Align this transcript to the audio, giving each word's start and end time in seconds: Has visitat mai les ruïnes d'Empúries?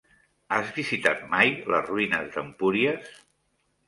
Has 0.55 0.69
visitat 0.77 1.19
mai 1.33 1.51
les 1.73 1.85
ruïnes 1.89 2.31
d'Empúries? 2.37 3.13